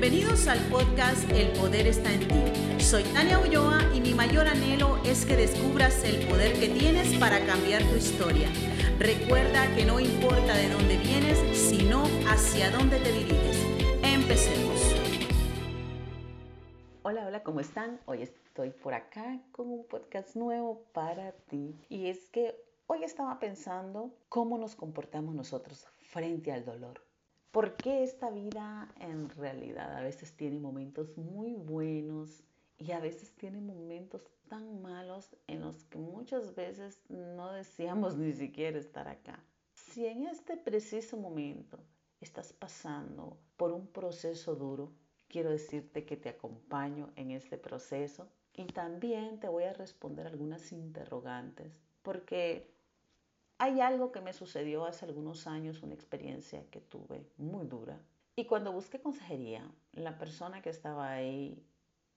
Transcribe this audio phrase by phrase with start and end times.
[0.00, 2.80] Bienvenidos al podcast El Poder está en ti.
[2.80, 7.44] Soy Tania Ulloa y mi mayor anhelo es que descubras el poder que tienes para
[7.44, 8.48] cambiar tu historia.
[9.00, 13.58] Recuerda que no importa de dónde vienes, sino hacia dónde te diriges.
[14.04, 14.94] Empecemos.
[17.02, 17.98] Hola, hola, ¿cómo están?
[18.06, 21.74] Hoy estoy por acá con un podcast nuevo para ti.
[21.88, 22.54] Y es que
[22.86, 27.07] hoy estaba pensando cómo nos comportamos nosotros frente al dolor.
[27.50, 32.44] ¿Por qué esta vida en realidad a veces tiene momentos muy buenos
[32.76, 38.34] y a veces tiene momentos tan malos en los que muchas veces no deseamos ni
[38.34, 39.42] siquiera estar acá?
[39.72, 41.78] Si en este preciso momento
[42.20, 44.92] estás pasando por un proceso duro,
[45.26, 50.70] quiero decirte que te acompaño en este proceso y también te voy a responder algunas
[50.70, 52.77] interrogantes porque
[53.58, 58.00] hay algo que me sucedió hace algunos años, una experiencia que tuve muy dura.
[58.36, 61.60] Y cuando busqué consejería, la persona que estaba ahí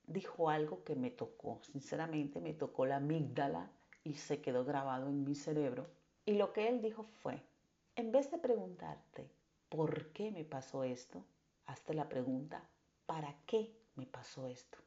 [0.06, 1.60] dijo algo que me tocó.
[1.64, 3.72] Sinceramente, me tocó la amígdala
[4.04, 5.88] y se quedó grabado en mi cerebro.
[6.26, 7.42] Y lo que él dijo fue,
[7.96, 9.28] en vez de preguntarte,
[9.70, 11.26] ¿por qué me pasó esto?
[11.66, 12.64] Hazte la pregunta,
[13.08, 14.78] ¿para qué me pasó esto?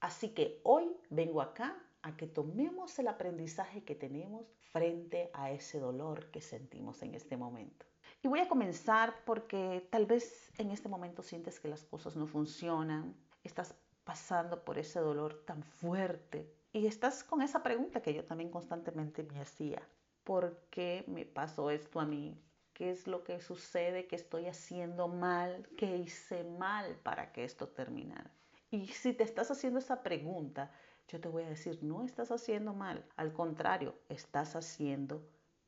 [0.00, 1.76] Así que hoy vengo acá
[2.08, 7.36] a que tomemos el aprendizaje que tenemos frente a ese dolor que sentimos en este
[7.36, 7.86] momento.
[8.22, 12.26] Y voy a comenzar porque tal vez en este momento sientes que las cosas no
[12.26, 18.24] funcionan, estás pasando por ese dolor tan fuerte y estás con esa pregunta que yo
[18.24, 19.82] también constantemente me hacía.
[20.24, 22.42] ¿Por qué me pasó esto a mí?
[22.72, 24.06] ¿Qué es lo que sucede?
[24.06, 25.68] ¿Qué estoy haciendo mal?
[25.76, 28.30] ¿Qué hice mal para que esto terminara?
[28.70, 30.70] Y si te estás haciendo esa pregunta,
[31.08, 35.26] yo te voy a decir, no estás haciendo mal, al contrario, estás haciendo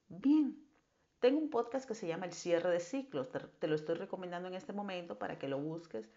[0.08, 0.66] bien.
[1.19, 4.55] Tengo un podcast que se llama El cierre de ciclos, te, lo estoy recomendando en
[4.55, 6.08] este momento para que lo busques,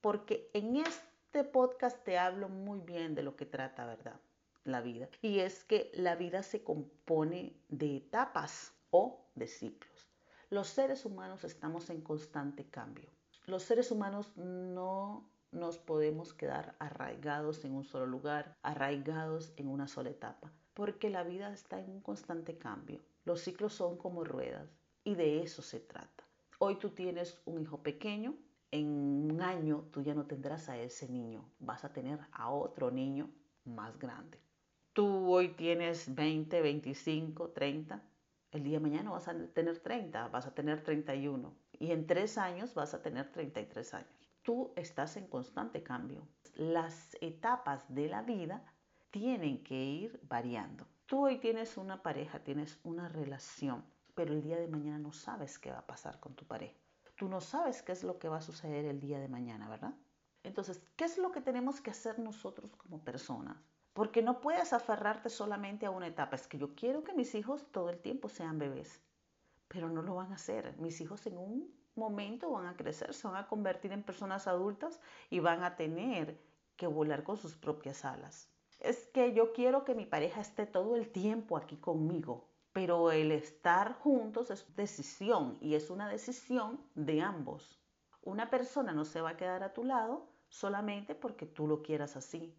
[0.00, 4.20] porque en este podcast te hablo muy bien de lo que trata, ¿verdad?
[4.64, 5.08] La vida.
[5.20, 10.10] Y es que la vida se compone de etapas o de ciclos.
[10.48, 13.10] Los seres humanos estamos en constante cambio.
[13.46, 19.88] Los seres humanos no nos podemos quedar arraigados en un solo lugar, arraigados en una
[19.88, 23.00] sola etapa, porque la vida está en un constante cambio.
[23.24, 24.68] Los ciclos son como ruedas
[25.02, 26.24] y de eso se trata.
[26.58, 28.36] Hoy tú tienes un hijo pequeño,
[28.70, 32.90] en un año tú ya no tendrás a ese niño, vas a tener a otro
[32.90, 33.30] niño
[33.64, 34.38] más grande.
[34.92, 38.02] Tú hoy tienes 20, 25, 30,
[38.52, 42.38] el día de mañana vas a tener 30, vas a tener 31 y en tres
[42.38, 46.24] años vas a tener 33 años tú estás en constante cambio.
[46.54, 48.62] Las etapas de la vida
[49.10, 50.86] tienen que ir variando.
[51.06, 53.84] Tú hoy tienes una pareja, tienes una relación,
[54.14, 56.78] pero el día de mañana no sabes qué va a pasar con tu pareja.
[57.16, 59.94] Tú no sabes qué es lo que va a suceder el día de mañana, ¿verdad?
[60.44, 63.56] Entonces, ¿qué es lo que tenemos que hacer nosotros como personas?
[63.94, 66.36] Porque no puedes aferrarte solamente a una etapa.
[66.36, 69.00] Es que yo quiero que mis hijos todo el tiempo sean bebés,
[69.66, 70.78] pero no lo van a hacer.
[70.78, 75.00] Mis hijos en un momento van a crecer, se van a convertir en personas adultas
[75.30, 76.38] y van a tener
[76.76, 78.50] que volar con sus propias alas.
[78.78, 83.32] Es que yo quiero que mi pareja esté todo el tiempo aquí conmigo, pero el
[83.32, 87.80] estar juntos es decisión y es una decisión de ambos.
[88.22, 92.16] Una persona no se va a quedar a tu lado solamente porque tú lo quieras
[92.16, 92.54] así.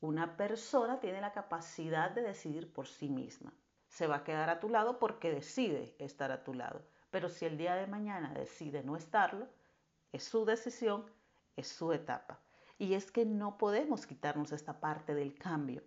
[0.00, 3.52] Una persona tiene la capacidad de decidir por sí misma.
[3.88, 6.82] Se va a quedar a tu lado porque decide estar a tu lado.
[7.12, 9.46] Pero si el día de mañana decide no estarlo,
[10.12, 11.04] es su decisión,
[11.56, 12.40] es su etapa.
[12.78, 15.82] Y es que no podemos quitarnos esta parte del cambio.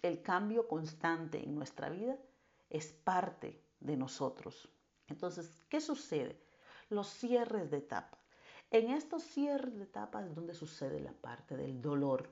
[0.00, 2.16] El cambio constante en nuestra vida
[2.70, 4.68] es parte de nosotros.
[5.08, 6.40] Entonces, ¿qué sucede?
[6.90, 8.16] Los cierres de etapa.
[8.70, 12.30] En estos cierres de etapa es donde sucede la parte del dolor,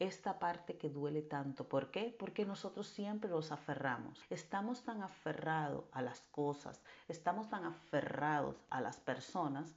[0.00, 1.68] esta parte que duele tanto.
[1.68, 2.16] ¿Por qué?
[2.18, 4.24] Porque nosotros siempre los aferramos.
[4.30, 9.72] Estamos tan aferrados a las cosas, estamos tan aferrados a las personas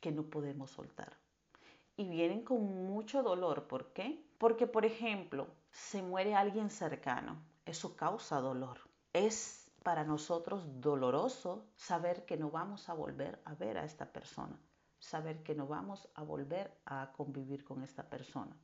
[0.00, 1.12] que no podemos soltar.
[1.96, 3.66] Y vienen con mucho dolor.
[3.66, 4.24] ¿Por qué?
[4.38, 7.36] Porque, por ejemplo, se muere alguien cercano.
[7.66, 8.78] Eso causa dolor.
[9.12, 14.58] Es para nosotros doloroso saber que no vamos a volver a ver a esta persona,
[14.98, 18.56] saber que no vamos a volver a convivir con esta persona.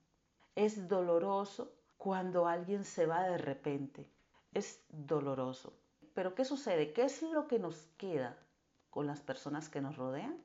[0.55, 4.11] Es doloroso cuando alguien se va de repente.
[4.52, 5.73] Es doloroso.
[6.14, 6.93] Pero ¿qué sucede?
[6.93, 8.37] ¿Qué es lo que nos queda
[8.91, 10.37] con las personas que nos rodean?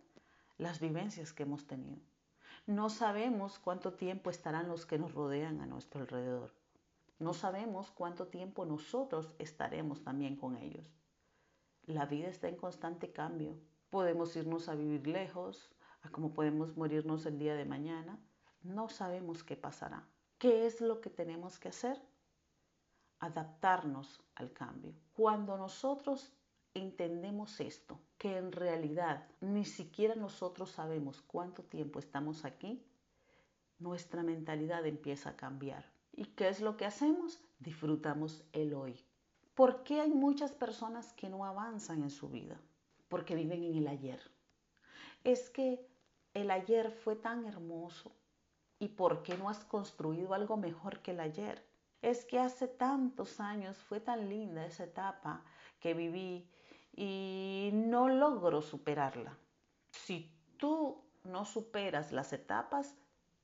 [0.57, 2.01] Las vivencias que hemos tenido.
[2.67, 6.51] No sabemos cuánto tiempo estarán los que nos rodean a nuestro alrededor.
[7.19, 10.91] No sabemos cuánto tiempo nosotros estaremos también con ellos.
[11.85, 13.57] La vida está en constante cambio.
[13.89, 15.69] Podemos irnos a vivir lejos,
[16.01, 18.19] a cómo podemos morirnos el día de mañana,
[18.65, 20.07] no sabemos qué pasará.
[20.37, 22.01] ¿Qué es lo que tenemos que hacer?
[23.19, 24.93] Adaptarnos al cambio.
[25.13, 26.33] Cuando nosotros
[26.73, 32.83] entendemos esto, que en realidad ni siquiera nosotros sabemos cuánto tiempo estamos aquí,
[33.79, 35.85] nuestra mentalidad empieza a cambiar.
[36.11, 37.39] ¿Y qué es lo que hacemos?
[37.59, 39.05] Disfrutamos el hoy.
[39.53, 42.59] ¿Por qué hay muchas personas que no avanzan en su vida?
[43.09, 44.19] Porque viven en el ayer.
[45.23, 45.87] Es que
[46.33, 48.11] el ayer fue tan hermoso
[48.79, 51.65] y por qué no has construido algo mejor que el ayer.
[52.01, 55.43] Es que hace tantos años fue tan linda esa etapa
[55.79, 56.49] que viví
[56.95, 59.37] y no logro superarla.
[59.89, 62.95] Si tú no superas las etapas,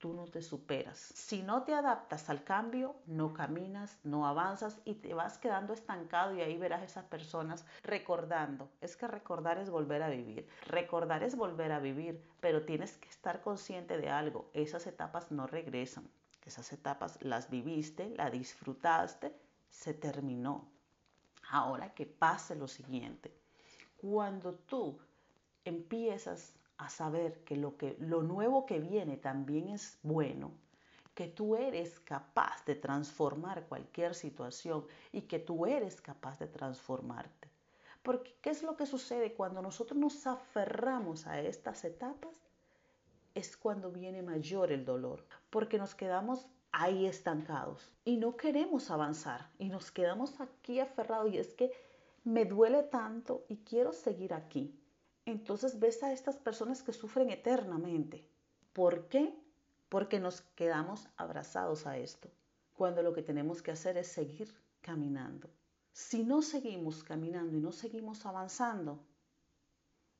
[0.01, 0.97] tú no te superas.
[0.97, 6.35] Si no te adaptas al cambio, no caminas, no avanzas y te vas quedando estancado
[6.35, 8.67] y ahí verás esas personas recordando.
[8.81, 10.49] Es que recordar es volver a vivir.
[10.65, 14.49] Recordar es volver a vivir, pero tienes que estar consciente de algo.
[14.53, 16.09] Esas etapas no regresan.
[16.45, 19.39] Esas etapas las viviste, las disfrutaste,
[19.69, 20.67] se terminó.
[21.51, 23.31] Ahora que pase lo siguiente.
[23.97, 24.97] Cuando tú
[25.63, 30.51] empiezas a saber que lo, que lo nuevo que viene también es bueno,
[31.13, 37.49] que tú eres capaz de transformar cualquier situación y que tú eres capaz de transformarte.
[38.01, 42.35] Porque ¿qué es lo que sucede cuando nosotros nos aferramos a estas etapas?
[43.35, 49.51] Es cuando viene mayor el dolor, porque nos quedamos ahí estancados y no queremos avanzar
[49.59, 51.71] y nos quedamos aquí aferrados y es que
[52.23, 54.80] me duele tanto y quiero seguir aquí
[55.25, 58.27] entonces ves a estas personas que sufren eternamente.
[58.73, 59.33] ¿Por qué?
[59.89, 62.29] Porque nos quedamos abrazados a esto,
[62.73, 65.49] cuando lo que tenemos que hacer es seguir caminando.
[65.93, 68.99] Si no seguimos caminando y no seguimos avanzando,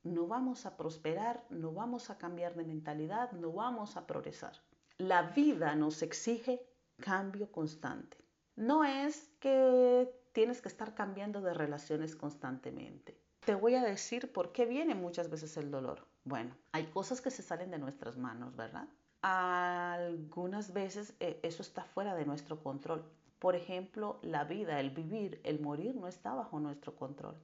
[0.03, 4.54] no vamos a prosperar, no vamos a cambiar de mentalidad, no vamos a progresar.
[4.97, 6.62] La vida nos exige
[7.00, 8.18] cambio constante.
[8.56, 13.18] No es que tienes que estar cambiando de relaciones constantemente.
[13.45, 16.05] Te voy a decir por qué viene muchas veces el dolor.
[16.25, 18.88] Bueno, hay cosas que se salen de nuestras manos, ¿verdad?
[19.23, 23.03] Algunas veces eh, eso está fuera de nuestro control.
[23.39, 27.35] Por ejemplo, la vida, el vivir, el morir no está bajo nuestro control.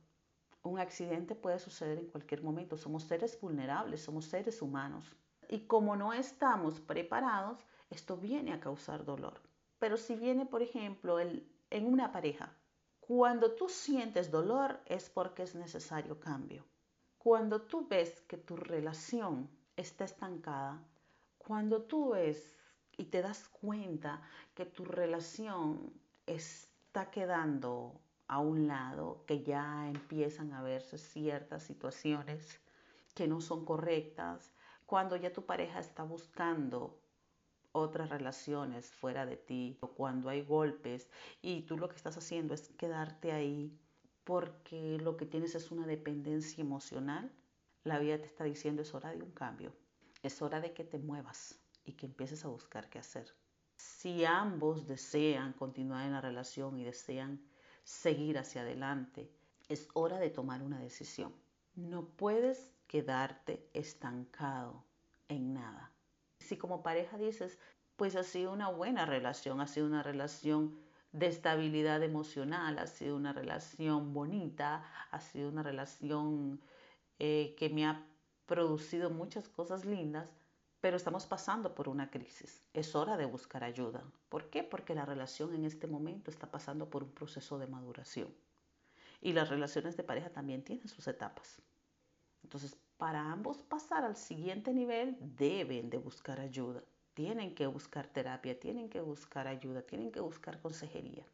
[0.62, 2.78] Un accidente puede suceder en cualquier momento.
[2.78, 5.16] Somos seres vulnerables, somos seres humanos.
[5.50, 9.42] Y como no estamos preparados, esto viene a causar dolor.
[9.80, 12.56] Pero si viene, por ejemplo, en una pareja,
[13.08, 16.66] cuando tú sientes dolor es porque es necesario cambio.
[17.18, 20.84] Cuando tú ves que tu relación está estancada,
[21.38, 22.58] cuando tú ves
[22.98, 24.22] y te das cuenta
[24.54, 25.94] que tu relación
[26.26, 32.60] está quedando a un lado, que ya empiezan a verse ciertas situaciones
[33.16, 34.52] que no son correctas,
[34.86, 37.00] cuando ya tu pareja está buscando
[37.80, 41.10] otras relaciones fuera de ti o cuando hay golpes
[41.42, 43.78] y tú lo que estás haciendo es quedarte ahí
[44.24, 47.32] porque lo que tienes es una dependencia emocional,
[47.84, 49.74] la vida te está diciendo es hora de un cambio,
[50.22, 53.34] es hora de que te muevas y que empieces a buscar qué hacer.
[53.76, 57.42] Si ambos desean continuar en la relación y desean
[57.84, 59.32] seguir hacia adelante,
[59.70, 61.34] es hora de tomar una decisión.
[61.76, 64.84] No puedes quedarte estancado
[65.30, 65.97] en nada
[66.48, 67.60] si como pareja dices,
[67.98, 70.80] pues ha sido una buena relación, ha sido una relación
[71.12, 76.62] de estabilidad emocional, ha sido una relación bonita, ha sido una relación
[77.20, 78.06] eh, que me ha
[78.46, 80.30] producido muchas cosas lindas,
[80.80, 82.64] pero estamos pasando por una crisis.
[82.74, 84.04] Es hora de buscar ayuda.
[84.30, 84.64] ¿Por qué?
[84.64, 88.34] Porque la relación en este momento está pasando por un proceso de maduración.
[89.20, 91.62] Y las relaciones de pareja también tienen sus etapas.
[92.44, 96.84] Entonces, para ambos pasar al siguiente nivel, deben de buscar ayuda.
[97.14, 101.26] Tienen que buscar terapia, tienen que buscar ayuda, tienen que buscar consejería.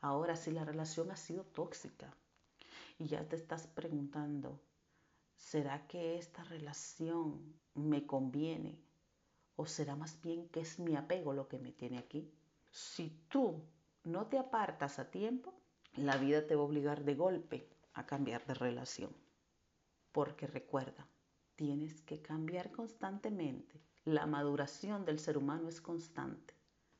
[0.00, 2.14] Ahora, si la relación ha sido tóxica
[2.98, 4.60] y ya te estás preguntando,
[5.36, 8.78] ¿será que esta relación me conviene?
[9.56, 12.32] ¿O será más bien que es mi apego lo que me tiene aquí?
[12.70, 13.62] Si tú
[14.04, 15.52] no te apartas a tiempo,
[15.96, 19.14] la vida te va a obligar de golpe a cambiar de relación.
[20.12, 21.06] Porque recuerda,
[21.60, 23.78] tienes que cambiar constantemente.
[24.06, 26.54] La maduración del ser humano es constante.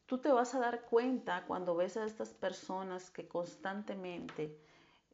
[0.05, 4.61] Tú te vas a dar cuenta cuando ves a estas personas que constantemente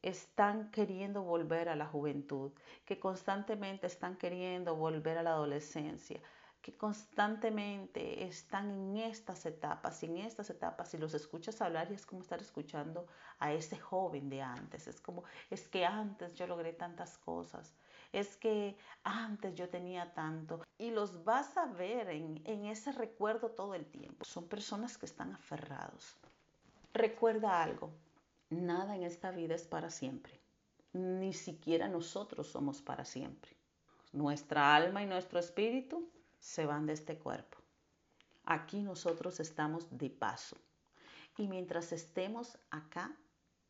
[0.02, 2.50] están queriendo volver a la juventud,
[2.84, 6.20] que constantemente están queriendo volver a la adolescencia,
[6.60, 11.94] que constantemente están en estas etapas y en estas etapas y los escuchas hablar y
[11.94, 13.06] es como estar escuchando
[13.38, 17.76] a ese joven de antes, es como, es que antes yo logré tantas cosas,
[18.12, 23.74] es que antes yo tenía tanto y los vas a ver en, ese recuerdo todo
[23.74, 24.24] el tiempo.
[24.24, 26.16] Son personas que están aferrados.
[26.92, 27.92] Recuerda algo,
[28.50, 30.40] nada en esta vida es para siempre.
[30.92, 33.52] Ni siquiera nosotros somos para siempre.
[34.12, 36.08] Nuestra alma y nuestro espíritu
[36.38, 37.58] se van de este cuerpo.
[38.44, 40.56] Aquí nosotros estamos de paso.
[41.36, 43.14] Y mientras estemos acá,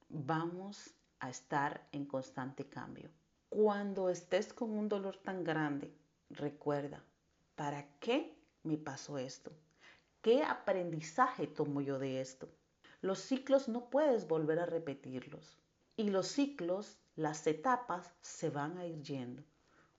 [0.09, 3.11] vamos a estar en constante cambio.
[3.59, 5.91] Cuando estés con un dolor tan grande,
[6.29, 7.03] recuerda,
[7.55, 9.51] ¿para qué me pasó esto?
[10.21, 12.51] ¿Qué aprendizaje tomo yo de esto?
[13.01, 15.57] Los ciclos no puedes volver a repetirlos.
[15.97, 19.43] Y los ciclos, las etapas, se van a ir yendo.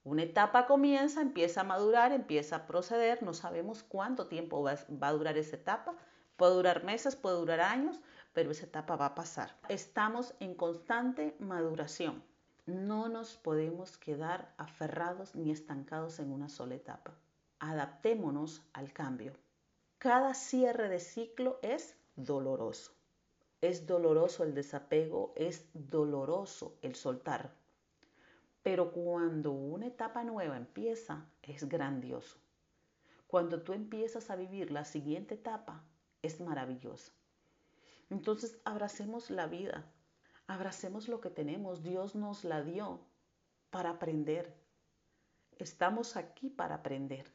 [0.04, 5.14] Una etapa comienza, empieza a madurar, empieza a proceder, no sabemos cuánto tiempo va, a
[5.14, 5.96] durar esa etapa,
[6.36, 8.00] puede durar meses, puede durar años,
[8.34, 9.58] pero esa etapa va a pasar.
[9.68, 12.22] Estamos en constante maduración.
[12.68, 17.18] No nos podemos quedar aferrados ni estancados en una sola etapa.
[17.60, 19.32] Adaptémonos al cambio.
[20.00, 22.92] Cada cierre de ciclo es doloroso.
[23.62, 27.56] Es doloroso el desapego, es doloroso el soltar.
[28.64, 32.38] Pero cuando una etapa nueva empieza, es grandioso.
[33.28, 35.86] Cuando tú empiezas a vivir la siguiente etapa,
[36.22, 37.14] es maravillosa.
[38.10, 39.90] Entonces, abracemos la vida,
[40.48, 41.84] abracemos lo que tenemos.
[41.84, 43.00] Dios nos la dio
[43.70, 44.54] para aprender.
[45.60, 47.26] Estamos aquí para aprender.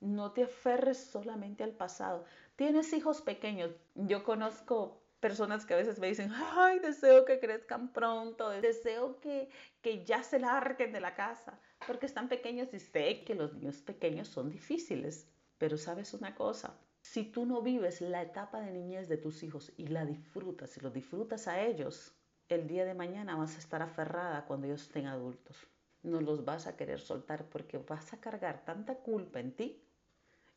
[0.00, 2.24] No te aferres solamente al pasado.
[2.56, 3.72] Tienes hijos pequeños.
[3.94, 9.48] Yo conozco personas que a veces me dicen, ay, deseo que crezcan pronto, deseo que,
[9.82, 13.82] que ya se larguen de la casa, porque están pequeños y sé que los niños
[13.82, 15.26] pequeños son difíciles.
[15.58, 19.72] Pero sabes una cosa, si tú no vives la etapa de niñez de tus hijos
[19.76, 22.12] y la disfrutas y lo disfrutas a ellos,
[22.48, 25.56] el día de mañana vas a estar aferrada cuando ellos estén adultos.
[26.02, 29.82] No los vas a querer soltar porque vas a cargar tanta culpa en ti.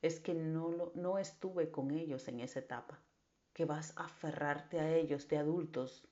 [0.01, 2.99] Es que no, no estuve con ellos en esa etapa
[3.53, 6.07] que vas a aferrarte a ellos de adultos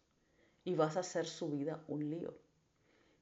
[0.66, 2.34] y vas a hacer su vida un lío.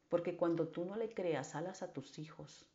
[0.09, 2.65] Porque cuando tú no le creas alas a tus hijos,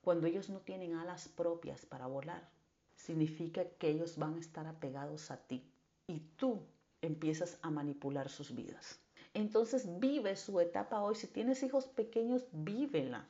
[0.00, 2.48] cuando ellos no tienen alas propias para volar,
[2.96, 5.70] significa que ellos van a estar apegados a ti
[6.06, 6.62] y tú
[7.02, 9.00] empiezas a manipular sus vidas.
[9.38, 11.14] Entonces vive su etapa hoy.
[11.14, 13.28] Si tienes hijos pequeños, vívela.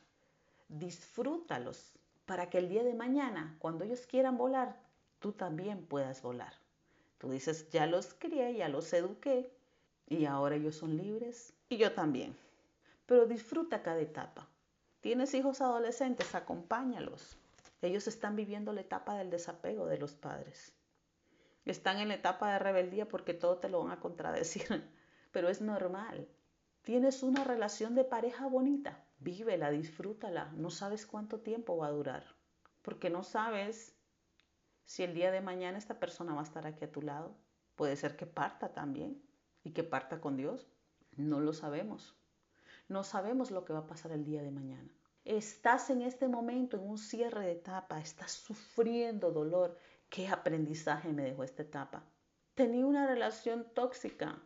[0.69, 4.81] Disfrútalos para que el día de mañana, cuando ellos quieran volar,
[5.19, 6.55] tú también puedas volar.
[7.19, 9.53] Tú dices, ya los crié, ya los eduqué
[10.07, 12.35] y ahora ellos son libres y yo también.
[13.05, 14.49] Pero disfruta cada etapa.
[15.00, 17.37] Tienes hijos adolescentes, acompáñalos.
[17.83, 20.73] Ellos están viviendo la etapa del desapego de los padres.
[21.67, 24.88] Están en la etapa de rebeldía porque todo te lo van a contradecir,
[25.30, 26.28] pero es normal.
[26.82, 30.52] Tienes una relación de pareja bonita, vívela, disfrútala.
[30.56, 32.25] No sabes cuánto tiempo va a durar,
[32.82, 33.94] porque no sabes
[34.85, 37.37] si el día de mañana esta persona va a estar aquí a tu lado.
[37.76, 39.23] Puede ser que parta también
[39.62, 40.66] y que parta con Dios.
[41.16, 42.16] No lo sabemos.
[42.88, 44.88] No sabemos lo que va a pasar el día de mañana.
[45.26, 49.76] Estás en este momento en un cierre de etapa, estás sufriendo dolor.
[50.08, 52.02] ¿Qué aprendizaje me dejó esta etapa?
[52.54, 54.40] Tenía una relación tóxica.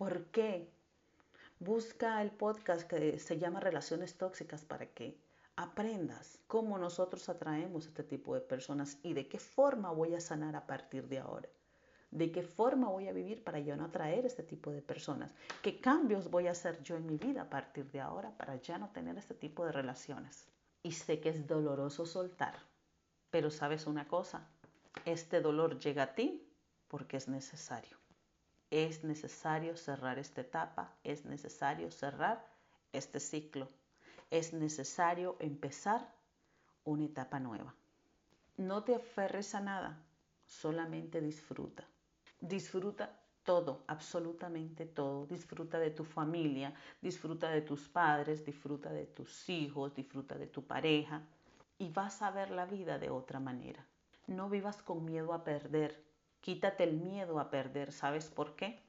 [0.00, 0.66] ¿Por qué?
[1.58, 5.20] Busca el podcast que se llama Relaciones Tóxicas para que
[5.56, 10.20] aprendas cómo nosotros atraemos a este tipo de personas y de qué forma voy a
[10.20, 11.50] sanar a partir de ahora.
[12.10, 15.34] De qué forma voy a vivir para yo no atraer este tipo de personas.
[15.60, 18.78] ¿Qué cambios voy a hacer yo en mi vida a partir de ahora para ya
[18.78, 20.48] no tener este tipo de relaciones?
[20.82, 22.54] Y sé que es doloroso soltar,
[23.30, 24.48] pero sabes una cosa,
[25.04, 26.42] este dolor llega a ti
[26.88, 27.99] porque es necesario.
[28.70, 32.46] Es necesario cerrar esta etapa, es necesario cerrar
[32.92, 33.68] este ciclo
[34.30, 36.08] es necesario empezar
[36.84, 37.74] una etapa nueva.
[38.56, 39.98] No te aferres a nada,
[40.46, 41.84] solamente disfruta.
[42.40, 45.26] Disfruta todo, absolutamente todo.
[45.26, 50.64] Disfruta de tu familia, disfruta de tus padres, disfruta de tus hijos, disfruta de tu
[50.64, 51.22] pareja
[51.78, 53.84] y vas a ver la vida de otra manera.
[54.26, 56.09] No vivas con miedo a perder.
[56.40, 57.92] Quítate el miedo a perder.
[57.92, 58.80] ¿Sabes por qué?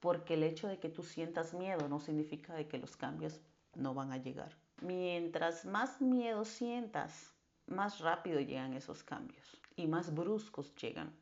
[0.00, 3.40] Porque el hecho de que tú sientas miedo no significa de que los cambios
[3.74, 4.56] no van a llegar.
[4.80, 7.32] Mientras más miedo sientas,
[7.66, 11.12] más rápido llegan esos cambios y más bruscos llegan,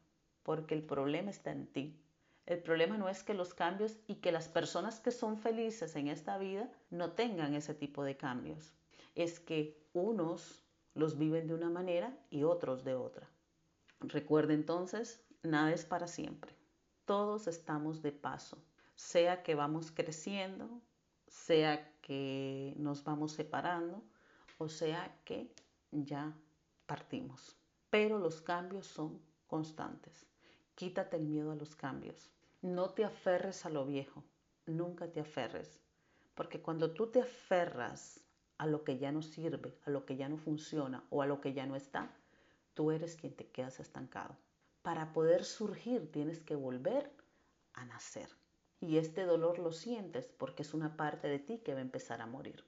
[0.42, 2.00] porque el problema está en ti.
[2.46, 6.08] El problema no es que los cambios y que las personas que son felices en
[6.08, 8.74] esta vida no tengan ese tipo de cambios.
[9.14, 10.62] Es que unos
[10.94, 13.28] los viven de una manera y otros de otra.
[14.00, 16.56] Recuerde entonces, nada es para siempre.
[17.04, 18.58] Todos estamos de paso,
[18.94, 20.80] sea que vamos creciendo,
[21.26, 24.02] sea que nos vamos separando,
[24.58, 25.54] o sea que
[25.90, 26.34] ya
[26.86, 27.56] partimos.
[27.90, 30.26] Pero los cambios son constantes.
[30.74, 32.30] Quítate el miedo a los cambios.
[32.62, 34.24] No te aferres a lo viejo.
[34.66, 35.78] Nunca te aferres.
[36.34, 38.20] Porque cuando tú te aferras
[38.58, 41.40] a lo que ya no sirve, a lo que ya no funciona o a lo
[41.40, 42.10] que ya no está,
[42.74, 44.36] tú eres quien te quedas estancado.
[44.84, 47.10] Para poder surgir tienes que volver
[47.72, 48.28] a nacer.
[48.80, 52.20] Y este dolor lo sientes porque es una parte de ti que va a empezar
[52.20, 52.62] a morir.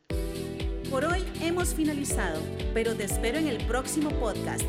[0.91, 2.41] Por hoy hemos finalizado,
[2.73, 4.65] pero te espero en el próximo podcast.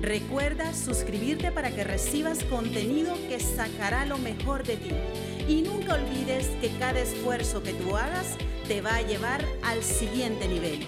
[0.00, 4.90] Recuerda suscribirte para que recibas contenido que sacará lo mejor de ti.
[5.48, 8.36] Y nunca olvides que cada esfuerzo que tú hagas
[8.68, 10.86] te va a llevar al siguiente nivel.